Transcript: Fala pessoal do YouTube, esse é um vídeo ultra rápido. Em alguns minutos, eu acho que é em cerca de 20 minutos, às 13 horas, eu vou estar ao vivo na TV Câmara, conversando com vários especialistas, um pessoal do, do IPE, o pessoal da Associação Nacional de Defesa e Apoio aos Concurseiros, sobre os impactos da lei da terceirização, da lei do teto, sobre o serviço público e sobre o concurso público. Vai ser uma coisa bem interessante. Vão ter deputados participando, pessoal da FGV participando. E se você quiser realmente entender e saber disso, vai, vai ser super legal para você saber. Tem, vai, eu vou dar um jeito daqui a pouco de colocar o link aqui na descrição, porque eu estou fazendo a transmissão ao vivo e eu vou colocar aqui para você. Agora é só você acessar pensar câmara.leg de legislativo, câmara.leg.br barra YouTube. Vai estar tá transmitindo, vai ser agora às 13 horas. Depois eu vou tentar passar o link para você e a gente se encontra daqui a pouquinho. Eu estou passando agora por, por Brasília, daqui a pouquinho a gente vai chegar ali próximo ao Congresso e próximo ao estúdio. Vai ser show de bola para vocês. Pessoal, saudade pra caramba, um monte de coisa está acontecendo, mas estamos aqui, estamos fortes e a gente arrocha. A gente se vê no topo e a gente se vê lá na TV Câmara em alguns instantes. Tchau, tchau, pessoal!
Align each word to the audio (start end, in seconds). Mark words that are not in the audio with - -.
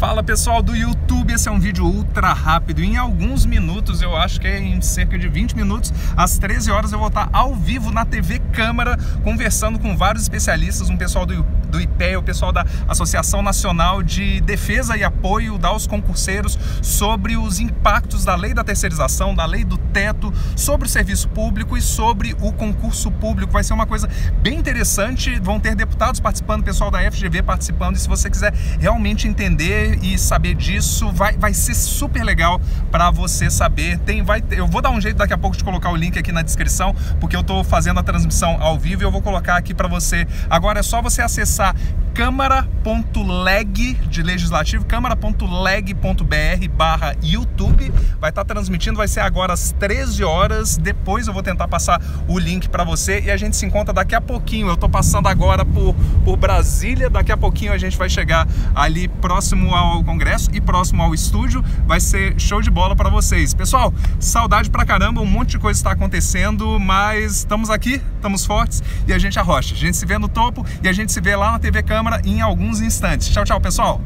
Fala 0.00 0.22
pessoal 0.22 0.62
do 0.62 0.74
YouTube, 0.74 1.30
esse 1.30 1.46
é 1.46 1.52
um 1.52 1.60
vídeo 1.60 1.84
ultra 1.84 2.32
rápido. 2.32 2.82
Em 2.82 2.96
alguns 2.96 3.44
minutos, 3.44 4.00
eu 4.00 4.16
acho 4.16 4.40
que 4.40 4.46
é 4.46 4.58
em 4.58 4.80
cerca 4.80 5.18
de 5.18 5.28
20 5.28 5.54
minutos, 5.54 5.92
às 6.16 6.38
13 6.38 6.70
horas, 6.70 6.90
eu 6.90 6.98
vou 6.98 7.08
estar 7.08 7.28
ao 7.34 7.54
vivo 7.54 7.92
na 7.92 8.06
TV 8.06 8.38
Câmara, 8.50 8.96
conversando 9.22 9.78
com 9.78 9.94
vários 9.94 10.22
especialistas, 10.22 10.88
um 10.88 10.96
pessoal 10.96 11.26
do, 11.26 11.44
do 11.70 11.80
IPE, 11.80 12.16
o 12.16 12.22
pessoal 12.22 12.52
da 12.52 12.66
Associação 12.88 13.42
Nacional 13.42 14.02
de 14.02 14.40
Defesa 14.40 14.96
e 14.96 15.04
Apoio 15.04 15.58
aos 15.62 15.86
Concurseiros, 15.86 16.58
sobre 16.82 17.36
os 17.36 17.60
impactos 17.60 18.24
da 18.24 18.34
lei 18.34 18.52
da 18.52 18.64
terceirização, 18.64 19.34
da 19.34 19.46
lei 19.46 19.64
do 19.64 19.78
teto, 19.78 20.32
sobre 20.56 20.86
o 20.86 20.90
serviço 20.90 21.28
público 21.28 21.76
e 21.76 21.82
sobre 21.82 22.34
o 22.40 22.52
concurso 22.52 23.10
público. 23.10 23.52
Vai 23.52 23.62
ser 23.62 23.72
uma 23.72 23.86
coisa 23.86 24.08
bem 24.42 24.58
interessante. 24.58 25.38
Vão 25.40 25.60
ter 25.60 25.74
deputados 25.74 26.20
participando, 26.20 26.64
pessoal 26.64 26.90
da 26.90 26.98
FGV 27.10 27.42
participando. 27.42 27.96
E 27.96 27.98
se 27.98 28.08
você 28.08 28.28
quiser 28.28 28.52
realmente 28.78 29.28
entender 29.28 29.98
e 30.02 30.18
saber 30.18 30.54
disso, 30.54 31.10
vai, 31.12 31.36
vai 31.36 31.54
ser 31.54 31.74
super 31.74 32.24
legal 32.24 32.60
para 32.90 33.10
você 33.10 33.50
saber. 33.50 33.98
Tem, 33.98 34.22
vai, 34.22 34.42
eu 34.50 34.66
vou 34.66 34.82
dar 34.82 34.90
um 34.90 35.00
jeito 35.00 35.16
daqui 35.16 35.32
a 35.32 35.38
pouco 35.38 35.56
de 35.56 35.62
colocar 35.62 35.90
o 35.90 35.96
link 35.96 36.18
aqui 36.18 36.32
na 36.32 36.42
descrição, 36.42 36.94
porque 37.20 37.36
eu 37.36 37.40
estou 37.40 37.62
fazendo 37.62 38.00
a 38.00 38.02
transmissão 38.02 38.56
ao 38.60 38.78
vivo 38.78 39.02
e 39.02 39.04
eu 39.04 39.10
vou 39.10 39.22
colocar 39.22 39.56
aqui 39.56 39.72
para 39.72 39.88
você. 39.88 40.26
Agora 40.48 40.80
é 40.80 40.82
só 40.82 41.00
você 41.00 41.22
acessar 41.22 41.59
pensar 41.60 41.74
câmara.leg 42.20 43.94
de 43.94 44.22
legislativo, 44.22 44.84
câmara.leg.br 44.84 46.68
barra 46.76 47.16
YouTube. 47.22 47.90
Vai 48.20 48.28
estar 48.28 48.44
tá 48.44 48.54
transmitindo, 48.54 48.98
vai 48.98 49.08
ser 49.08 49.20
agora 49.20 49.54
às 49.54 49.72
13 49.72 50.22
horas. 50.22 50.76
Depois 50.76 51.28
eu 51.28 51.32
vou 51.32 51.42
tentar 51.42 51.66
passar 51.66 51.98
o 52.28 52.38
link 52.38 52.68
para 52.68 52.84
você 52.84 53.22
e 53.22 53.30
a 53.30 53.38
gente 53.38 53.56
se 53.56 53.64
encontra 53.64 53.94
daqui 53.94 54.14
a 54.14 54.20
pouquinho. 54.20 54.68
Eu 54.68 54.74
estou 54.74 54.86
passando 54.86 55.28
agora 55.28 55.64
por, 55.64 55.94
por 56.22 56.36
Brasília, 56.36 57.08
daqui 57.08 57.32
a 57.32 57.38
pouquinho 57.38 57.72
a 57.72 57.78
gente 57.78 57.96
vai 57.96 58.10
chegar 58.10 58.46
ali 58.74 59.08
próximo 59.08 59.74
ao 59.74 60.04
Congresso 60.04 60.50
e 60.52 60.60
próximo 60.60 61.02
ao 61.02 61.14
estúdio. 61.14 61.64
Vai 61.86 62.00
ser 62.00 62.38
show 62.38 62.60
de 62.60 62.70
bola 62.70 62.94
para 62.94 63.08
vocês. 63.08 63.54
Pessoal, 63.54 63.94
saudade 64.18 64.68
pra 64.68 64.84
caramba, 64.84 65.22
um 65.22 65.26
monte 65.26 65.52
de 65.52 65.58
coisa 65.58 65.80
está 65.80 65.92
acontecendo, 65.92 66.78
mas 66.78 67.36
estamos 67.36 67.70
aqui, 67.70 68.02
estamos 68.16 68.44
fortes 68.44 68.82
e 69.08 69.12
a 69.14 69.18
gente 69.18 69.38
arrocha. 69.38 69.74
A 69.74 69.78
gente 69.78 69.96
se 69.96 70.04
vê 70.04 70.18
no 70.18 70.28
topo 70.28 70.66
e 70.82 70.88
a 70.88 70.92
gente 70.92 71.10
se 71.10 71.20
vê 71.22 71.34
lá 71.34 71.52
na 71.52 71.58
TV 71.58 71.82
Câmara 71.82 72.09
em 72.24 72.40
alguns 72.40 72.80
instantes. 72.80 73.28
Tchau, 73.28 73.44
tchau, 73.44 73.60
pessoal! 73.60 74.00